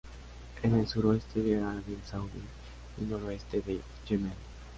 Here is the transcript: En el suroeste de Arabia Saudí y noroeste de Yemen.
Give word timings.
En 0.63 0.73
el 0.73 0.87
suroeste 0.87 1.43
de 1.43 1.57
Arabia 1.59 1.99
Saudí 2.09 2.41
y 2.99 3.03
noroeste 3.03 3.61
de 3.61 3.79
Yemen. 4.09 4.33